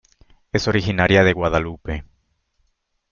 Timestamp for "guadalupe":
1.33-2.05